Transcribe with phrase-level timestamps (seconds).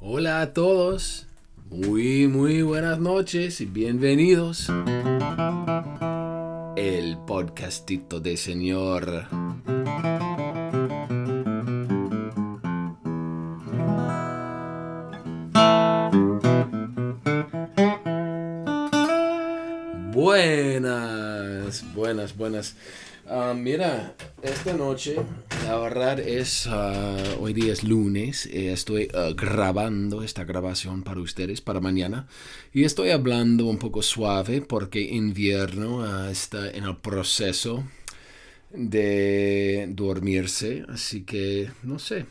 [0.00, 1.26] Hola a todos,
[1.70, 4.68] muy muy buenas noches y bienvenidos.
[6.76, 9.26] El podcastito de señor.
[20.12, 22.76] Buenas, buenas, buenas.
[23.30, 25.16] Ah, mira, esta noche,
[25.64, 31.20] la verdad es, ah, hoy día es lunes, eh, estoy ah, grabando esta grabación para
[31.20, 32.26] ustedes, para mañana,
[32.72, 37.84] y estoy hablando un poco suave porque invierno está en el proceso
[38.70, 42.24] de dormirse, así que no sé.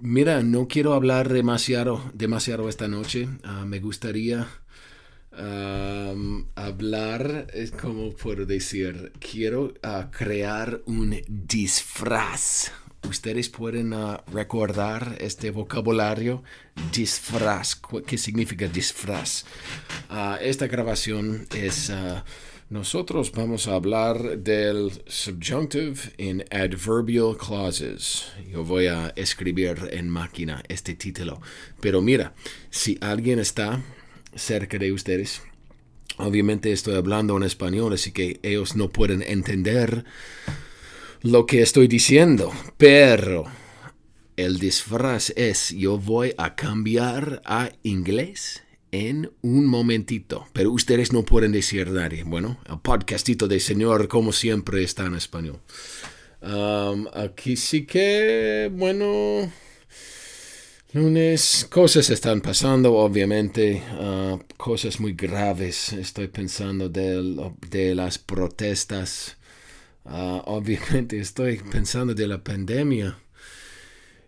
[0.00, 3.26] Mira, no quiero hablar demasiado, demasiado esta noche,
[3.64, 4.46] me gustaría
[6.70, 12.70] hablar, es como puedo decir, quiero ah, crear un disfraz.
[13.08, 16.42] Ustedes pueden ah, recordar este vocabulario,
[16.92, 17.80] disfraz.
[18.06, 19.44] ¿Qué significa disfraz?
[20.08, 21.92] Ah, esta grabación es...
[22.68, 28.26] nosotros vamos a hablar del subjunctive in adverbial clauses.
[28.48, 31.40] Yo voy a escribir en máquina este título.
[31.80, 32.32] Pero mira,
[32.70, 33.82] si alguien está
[34.34, 35.42] cerca de ustedes.
[36.20, 40.04] Obviamente estoy hablando en español, así que ellos no pueden entender
[41.22, 42.52] lo que estoy diciendo.
[42.76, 43.44] Pero
[44.36, 48.62] el disfraz es, yo voy a cambiar a inglés
[48.92, 50.46] en un momentito.
[50.52, 52.24] Pero ustedes no pueden decir nadie.
[52.24, 55.60] Bueno, el podcastito de señor, como siempre, está en español.
[57.14, 59.50] Aquí sí que, bueno
[60.92, 65.92] Lunes, cosas están pasando, obviamente, uh, cosas muy graves.
[65.92, 69.36] Estoy pensando de, las protestas.
[70.04, 73.16] Uh, obviamente estoy pensando de la pandemia.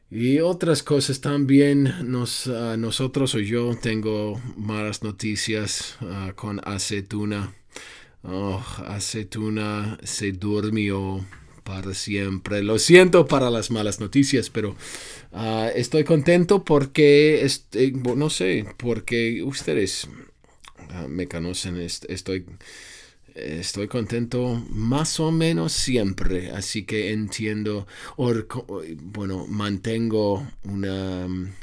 [0.09, 1.95] Y otras cosas también.
[2.05, 5.97] Nos, uh, nosotros o yo tengo malas noticias
[6.37, 7.53] con acetuna.
[8.23, 11.27] Oh, acetuna se durmió
[11.65, 12.63] para siempre.
[12.63, 14.77] Lo siento para las malas noticias, pero
[15.33, 20.09] ah, estoy contento porque, este, no sé, porque ustedes
[20.91, 22.47] ah, me conocen, estoy,
[23.35, 27.87] estoy contento más o menos siempre, así que entiendo,
[28.17, 28.33] o,
[29.01, 31.55] bueno, mantengo una mm,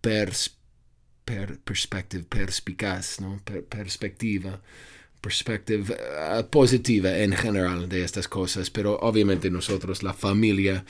[0.00, 0.56] pers,
[1.24, 3.40] perspectiva, perspicaz, ¿no?
[3.68, 4.60] perspectiva
[5.22, 10.84] perspectiva eh, positiva en general de estas cosas, pero obviamente nosotros, la familia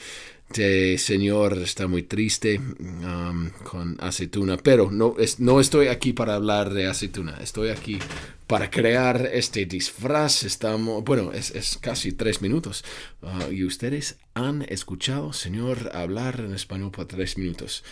[0.49, 6.35] de Señor, está muy triste um, con aceituna, pero no, es, no estoy aquí para
[6.35, 7.99] hablar de aceituna, estoy aquí
[8.47, 10.43] para crear este disfraz.
[10.43, 12.83] Estamos, bueno, es, es casi tres minutos
[13.21, 17.83] uh, y ustedes han escuchado Señor hablar en español por tres minutos.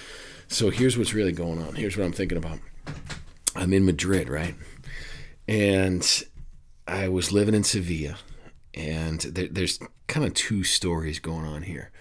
[0.47, 1.75] So here's what's really going on.
[1.75, 2.59] Here's what I'm thinking about.
[3.55, 4.55] I'm in Madrid, right?
[5.47, 6.03] And
[6.87, 8.17] I was living in Sevilla,
[8.73, 11.91] and there, there's kind of two stories going on here.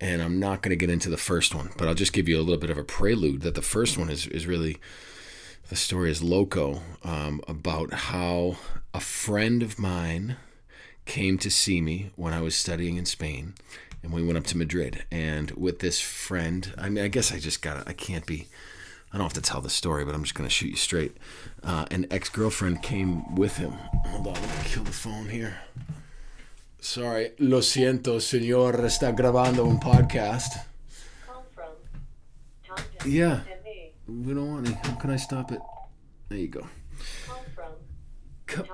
[0.00, 2.38] And I'm not going to get into the first one, but I'll just give you
[2.38, 4.78] a little bit of a prelude that the first one is, is really
[5.68, 8.56] the story is loco um, about how
[8.92, 10.36] a friend of mine
[11.06, 13.54] came to see me when I was studying in Spain,
[14.02, 15.04] and we went up to Madrid.
[15.10, 18.48] And with this friend, I mean, I guess I just got I can't be
[19.14, 21.16] I don't have to tell the story, but I'm just going to shoot you straight.
[21.62, 23.70] Uh, an ex girlfriend came with him.
[23.70, 25.56] Hold on, let me kill the phone here.
[26.80, 30.66] Sorry, lo siento, señor, está grabando un podcast.
[33.06, 33.42] Yeah,
[34.08, 34.76] we don't want any.
[34.82, 35.60] How can I stop it?
[36.28, 36.66] There you go.
[38.48, 38.66] Call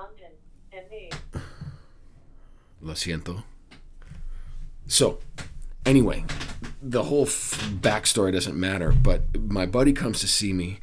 [2.80, 3.42] Lo siento.
[4.86, 5.18] So,
[5.84, 6.24] anyway,
[6.82, 10.78] the whole f- backstory doesn't matter, but my buddy comes to see me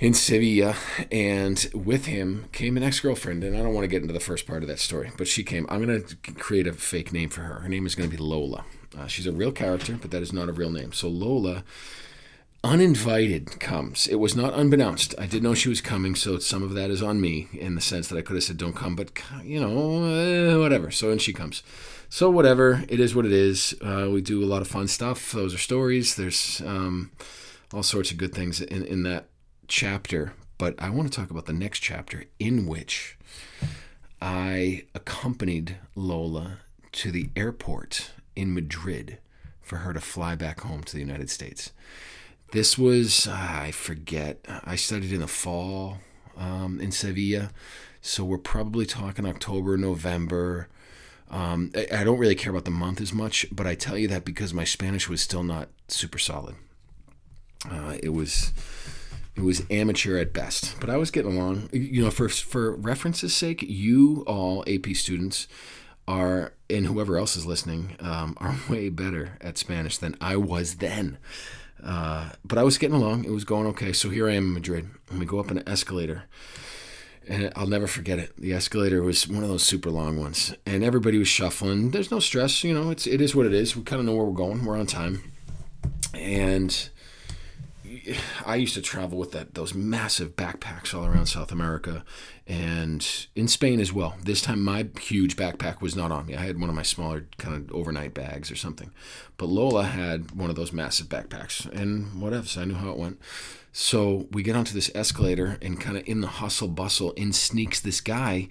[0.00, 0.76] in Sevilla,
[1.10, 3.42] and with him came an ex girlfriend.
[3.42, 5.42] And I don't want to get into the first part of that story, but she
[5.42, 5.66] came.
[5.68, 7.60] I'm going to create a fake name for her.
[7.60, 8.64] Her name is going to be Lola.
[8.96, 10.92] Uh, she's a real character, but that is not a real name.
[10.92, 11.64] So Lola,
[12.62, 14.06] uninvited, comes.
[14.06, 15.14] It was not unbeknownst.
[15.18, 17.80] I did know she was coming, so some of that is on me in the
[17.80, 19.10] sense that I could have said, don't come, but,
[19.42, 20.90] you know, uh, whatever.
[20.90, 21.62] So, and she comes.
[22.08, 23.74] So whatever, it is what it is.
[23.82, 25.32] Uh, we do a lot of fun stuff.
[25.32, 26.14] Those are stories.
[26.14, 27.10] There's um,
[27.74, 29.26] all sorts of good things in, in that
[29.68, 30.32] chapter.
[30.58, 33.18] But I want to talk about the next chapter in which
[34.22, 36.58] I accompanied Lola
[36.92, 39.18] to the airport in Madrid
[39.60, 41.72] for her to fly back home to the United States.
[42.52, 45.98] This was, uh, I forget, I studied in the fall
[46.38, 47.50] um, in Sevilla.
[48.00, 50.68] So we're probably talking October, November.
[51.30, 54.24] Um, I, don't really care about the month as much, but I tell you that
[54.24, 56.54] because my Spanish was still not super solid.
[57.68, 58.52] Uh, it was
[59.34, 61.68] it was amateur at best, but I was getting along.
[61.72, 65.48] You know, for for reference's sake, you all AP students
[66.06, 70.76] are, and whoever else is listening, um, are way better at Spanish than I was
[70.76, 71.18] then.
[71.82, 73.24] Uh, but I was getting along.
[73.24, 73.92] It was going okay.
[73.92, 76.24] So here I am in Madrid, and we go up an escalator.
[77.28, 78.36] And I'll never forget it.
[78.38, 81.90] The escalator was one of those super long ones, and everybody was shuffling.
[81.90, 82.90] There's no stress, you know.
[82.90, 83.76] It's it is what it is.
[83.76, 84.64] We kind of know where we're going.
[84.64, 85.32] We're on time,
[86.14, 86.88] and
[88.44, 92.04] I used to travel with that those massive backpacks all around South America
[92.46, 94.16] and in Spain as well.
[94.22, 96.36] This time my huge backpack was not on me.
[96.36, 98.92] I had one of my smaller kind of overnight bags or something.
[99.36, 102.98] But Lola had one of those massive backpacks and whatever, so I knew how it
[102.98, 103.20] went.
[103.72, 107.80] So we get onto this escalator and kind of in the hustle bustle in sneaks
[107.80, 108.48] this guy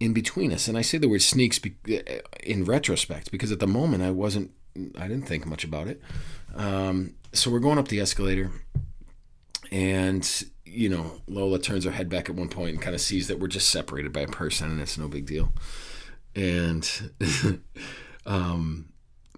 [0.00, 0.68] in between us.
[0.68, 1.60] And I say the word sneaks
[2.42, 4.52] in retrospect because at the moment I wasn't
[4.98, 6.00] I didn't think much about it.
[6.54, 8.50] Um, so we're going up the escalator
[9.70, 13.28] and you know Lola turns her head back at one point and kind of sees
[13.28, 15.52] that we're just separated by a person and it's no big deal.
[16.36, 17.12] And
[18.26, 18.86] um,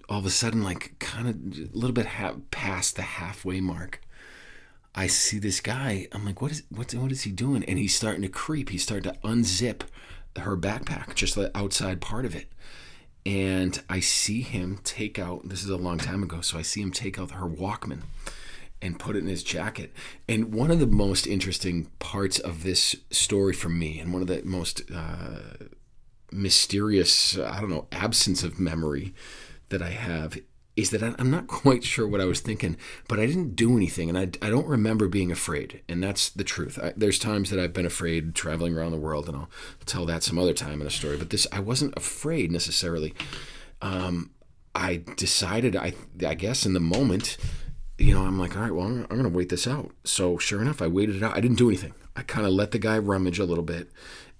[0.08, 4.00] all of a sudden like kind of a little bit ha- past the halfway mark
[4.94, 6.08] I see this guy.
[6.12, 7.62] I'm like what is what, what is he doing?
[7.64, 8.70] And he's starting to creep.
[8.70, 9.82] He's starting to unzip
[10.36, 12.46] her backpack just the outside part of it.
[13.26, 16.80] And I see him take out this is a long time ago so I see
[16.80, 18.02] him take out her Walkman
[18.82, 19.92] and put it in his jacket.
[20.28, 24.28] And one of the most interesting parts of this story for me, and one of
[24.28, 25.66] the most uh,
[26.30, 29.14] mysterious, I don't know, absence of memory
[29.70, 30.38] that I have,
[30.76, 32.76] is that I'm not quite sure what I was thinking,
[33.08, 36.44] but I didn't do anything, and I, I don't remember being afraid, and that's the
[36.44, 36.78] truth.
[36.80, 39.48] I, there's times that I've been afraid traveling around the world, and I'll
[39.86, 41.16] tell that some other time in a story.
[41.16, 43.14] But this, I wasn't afraid necessarily.
[43.80, 44.32] Um,
[44.74, 45.94] I decided, I
[46.24, 47.38] I guess, in the moment
[47.98, 49.92] you know, I'm like, all right, well, I'm, I'm going to wait this out.
[50.04, 51.36] So sure enough, I waited it out.
[51.36, 51.94] I didn't do anything.
[52.14, 53.90] I kind of let the guy rummage a little bit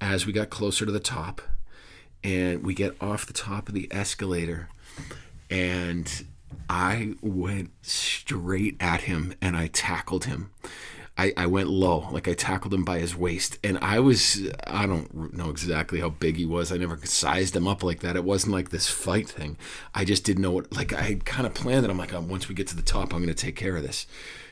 [0.01, 1.41] as we got closer to the top.
[2.23, 4.69] And we get off the top of the escalator.
[5.49, 6.25] And
[6.69, 10.51] I went straight at him and I tackled him.
[11.19, 13.59] I, I went low, like I tackled him by his waist.
[13.65, 16.71] And I was, I don't know exactly how big he was.
[16.71, 18.17] I never sized him up like that.
[18.17, 19.57] It wasn't like this fight thing.
[19.95, 21.91] I just didn't know what, like, I kind of planned it.
[21.91, 23.83] I'm like, oh, once we get to the top, I'm going to take care of
[23.83, 24.07] this.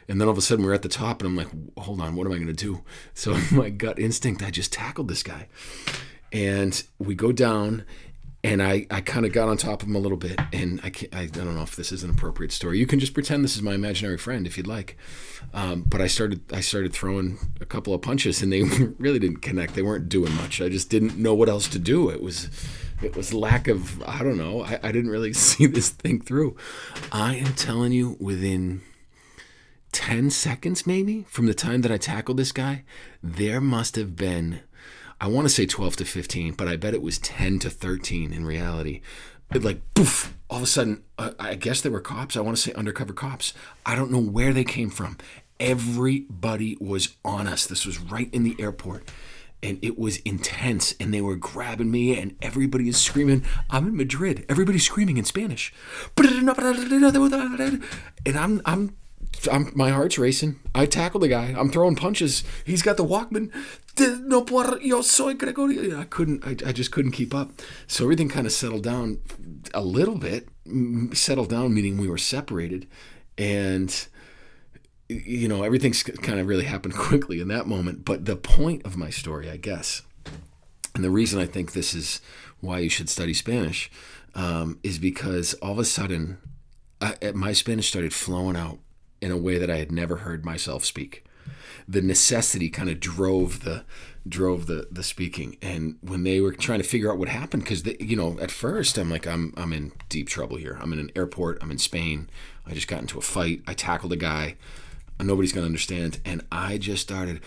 [0.09, 2.15] And then all of a sudden we're at the top, and I'm like, hold on,
[2.15, 2.83] what am I going to do?
[3.13, 5.49] So, my gut instinct, I just tackled this guy.
[6.33, 7.85] And we go down,
[8.45, 10.93] and I, I kind of got on top of him a little bit, and I,
[11.15, 12.79] I, I don't know if this is an appropriate story.
[12.79, 14.99] You can just pretend this is my imaginary friend if you'd like.
[15.55, 18.63] Um, but I started I started throwing a couple of punches, and they
[18.99, 19.75] really didn't connect.
[19.75, 20.61] They weren't doing much.
[20.61, 22.11] I just didn't know what else to do.
[22.11, 22.51] It was
[23.03, 24.63] it was lack of I don't know.
[24.63, 26.55] I, I didn't really see this thing through.
[27.11, 28.83] I am telling you, within
[29.93, 32.85] 10 seconds maybe from the time that I tackled this guy,
[33.23, 34.61] there must have been
[35.25, 38.31] I want to say 12 to 15, but I bet it was 10 to 13
[38.31, 39.01] in reality.
[39.55, 42.37] It like poof, all of a sudden, uh, I guess they were cops.
[42.37, 43.55] I want to say undercover cops.
[43.87, 45.17] I don't know where they came from.
[45.59, 47.67] Everybody was on us.
[47.67, 49.11] This was right in the airport.
[49.63, 53.47] And it was intense, and they were grabbing me, and everybody is screaming.
[53.71, 54.45] I'm in Madrid.
[54.51, 55.73] Everybody's screaming in Spanish,
[56.19, 56.51] and
[58.37, 58.95] I'm I'm
[59.51, 60.61] I'm, my heart's racing.
[60.75, 61.55] I tackle the guy.
[61.57, 62.45] I'm throwing punches.
[62.65, 63.51] He's got the Walkman.
[63.99, 65.99] No por yo soy Gregorio.
[65.99, 66.45] I couldn't.
[66.45, 67.53] I, I just couldn't keep up.
[67.87, 69.19] So everything kind of settled down
[69.73, 70.49] a little bit.
[71.13, 72.89] Settled down, meaning we were separated,
[73.37, 74.07] and
[75.09, 78.05] you know everything's kind of really happened quickly in that moment.
[78.05, 80.03] But the point of my story, I guess,
[80.95, 82.21] and the reason I think this is
[82.61, 83.91] why you should study Spanish,
[84.35, 86.39] um, is because all of a sudden,
[87.01, 88.79] I, my Spanish started flowing out
[89.25, 91.25] in a way that I had never heard myself speak.
[91.89, 93.85] The necessity kind of drove the
[94.29, 95.57] drove the the speaking.
[95.63, 98.97] And when they were trying to figure out what happened because you know at first
[98.97, 100.79] i'm like i'm i'm in deep trouble here.
[100.81, 101.59] I'm in an airport.
[101.63, 102.29] I'm in spain.
[102.67, 103.63] I just got into a fight.
[103.67, 104.57] I tackled a guy.
[105.19, 106.21] Nobody's going to understand.
[106.25, 107.41] And i just started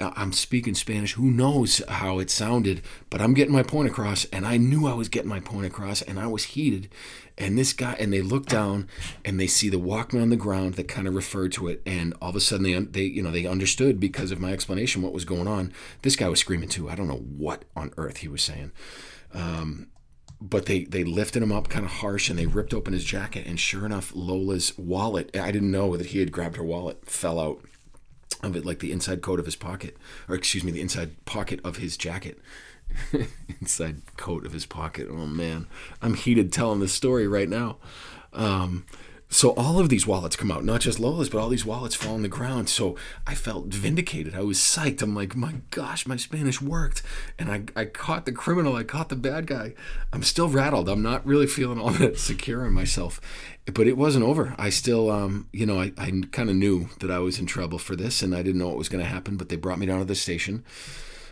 [0.00, 1.12] I'm speaking Spanish.
[1.12, 4.24] Who knows how it sounded, but I'm getting my point across.
[4.26, 6.88] And I knew I was getting my point across, and I was heated.
[7.38, 8.88] And this guy, and they look down
[9.24, 11.82] and they see the Walkman on the ground that kind of referred to it.
[11.86, 15.02] And all of a sudden, they, they, you know, they understood because of my explanation
[15.02, 15.72] what was going on.
[16.02, 16.90] This guy was screaming too.
[16.90, 18.72] I don't know what on earth he was saying.
[19.32, 19.88] Um,
[20.40, 23.46] but they they lifted him up kind of harsh and they ripped open his jacket
[23.46, 27.38] and sure enough lola's wallet i didn't know that he had grabbed her wallet fell
[27.38, 27.64] out
[28.42, 29.96] of it, like the inside coat of his pocket,
[30.28, 32.38] or excuse me, the inside pocket of his jacket.
[33.60, 35.08] inside coat of his pocket.
[35.10, 35.66] Oh man,
[36.02, 37.78] I'm heated telling this story right now.
[38.32, 38.84] Um,
[39.32, 42.12] So all of these wallets come out, not just Lola's, but all these wallets fall
[42.12, 42.68] on the ground.
[42.68, 42.96] So
[43.26, 44.34] I felt vindicated.
[44.34, 45.00] I was psyched.
[45.00, 47.02] I'm like, my gosh, my Spanish worked.
[47.38, 48.76] And I, I caught the criminal.
[48.76, 49.72] I caught the bad guy.
[50.12, 50.86] I'm still rattled.
[50.86, 53.22] I'm not really feeling all that secure in myself.
[53.72, 54.54] But it wasn't over.
[54.58, 57.78] I still, um, you know, I, I kind of knew that I was in trouble
[57.78, 59.38] for this and I didn't know what was going to happen.
[59.38, 60.62] But they brought me down to the station.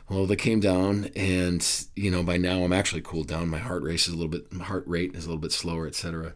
[0.09, 1.65] Well, they came down, and
[1.95, 3.49] you know, by now I'm actually cooled down.
[3.49, 5.87] My heart rate is a little bit, my heart rate is a little bit slower,
[5.87, 6.35] etc.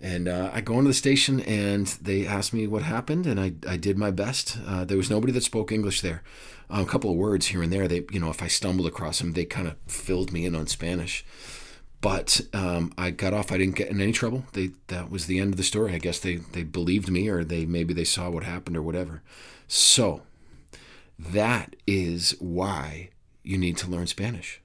[0.00, 3.52] And uh, I go into the station and they asked me what happened, and I,
[3.68, 4.56] I did my best.
[4.66, 6.22] Uh, there was nobody that spoke English there.
[6.70, 7.88] A couple of words here and there.
[7.88, 10.66] They, you know, if I stumbled across them, they kind of filled me in on
[10.66, 11.24] Spanish.
[12.00, 13.50] But um, I got off.
[13.50, 14.44] I didn't get in any trouble.
[14.52, 15.94] They that was the end of the story.
[15.94, 19.22] I guess they they believed me, or they maybe they saw what happened, or whatever.
[19.66, 20.22] So
[21.18, 23.10] that is why
[23.42, 24.60] you need to learn Spanish.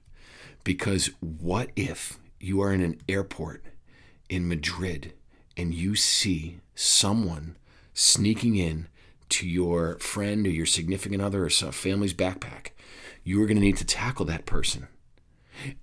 [0.62, 3.64] Because what if you are in an airport
[4.28, 5.12] in Madrid
[5.56, 7.56] and you see someone
[7.92, 8.88] sneaking in
[9.30, 12.68] to your friend or your significant other or some family's backpack,
[13.22, 14.88] you are going to need to tackle that person.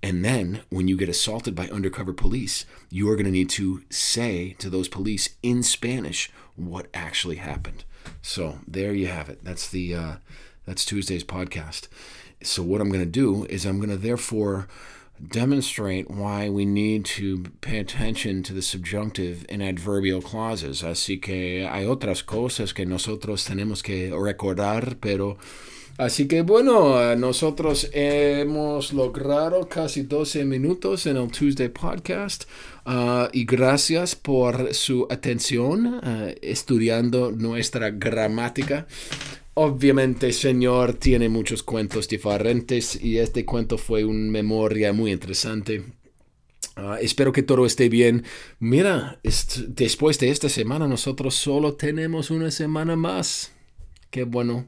[0.02, 3.82] And then when you get assaulted by undercover police, you are going to need to
[3.90, 7.84] say to those police in Spanish what actually happened.
[8.20, 9.42] So there you have it.
[9.42, 10.14] That's the uh,
[10.66, 11.88] that's Tuesday's podcast.
[12.42, 14.68] So what I'm going to do is I'm going to therefore
[15.28, 20.82] demonstrate why we need to pay attention to the subjunctive and adverbial clauses.
[20.82, 25.38] Así que hay otras cosas que nosotros tenemos que recordar, pero
[25.98, 32.44] así que bueno, nosotros hemos logrado casi 12 minutos en el Tuesday podcast
[32.86, 38.86] uh, y gracias por su atención uh, estudiando nuestra gramática.
[39.54, 45.84] Obviamente, señor tiene muchos cuentos diferentes y este cuento fue una memoria muy interesante.
[46.74, 48.24] Uh, espero que todo esté bien.
[48.60, 49.20] Mira,
[49.68, 53.52] después de esta semana nosotros solo tenemos una semana más.
[54.10, 54.66] Qué bueno.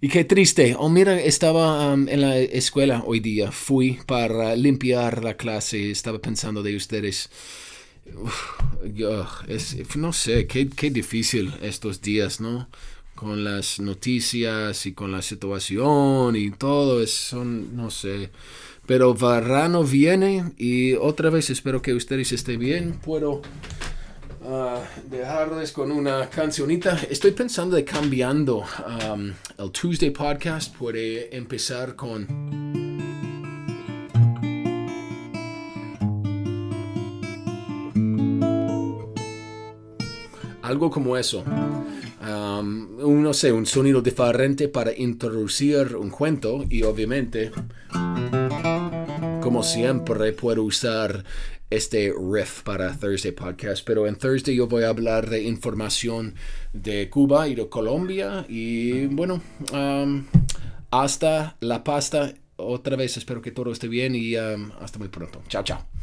[0.00, 0.76] Y qué triste.
[0.78, 3.50] Oh, mira, estaba en la escuela hoy día.
[3.50, 5.90] Fui para limpiar la clase.
[5.90, 7.30] Estaba pensando de ustedes.
[8.14, 8.52] Uf,
[9.48, 12.68] es, no sé, qué, qué difícil estos días, ¿no?
[13.14, 18.30] Con las noticias y con la situación y todo, es, son, no sé.
[18.86, 22.92] Pero Varano viene y otra vez espero que ustedes estén bien.
[23.02, 23.40] Puedo
[24.42, 26.98] uh, dejarles con una cancionita.
[27.08, 28.64] Estoy pensando de cambiando
[29.10, 30.76] um, el Tuesday podcast.
[30.76, 32.64] Puede empezar con...
[40.62, 41.44] Algo como eso
[43.42, 47.50] un sonido diferente para introducir un cuento y obviamente,
[49.42, 51.24] como siempre, puedo usar
[51.68, 56.36] este riff para Thursday Podcast, pero en Thursday yo voy a hablar de información
[56.72, 60.24] de Cuba y de Colombia y bueno, um,
[60.92, 62.34] hasta la pasta.
[62.56, 65.42] Otra vez espero que todo esté bien y um, hasta muy pronto.
[65.48, 65.93] Chao, chao.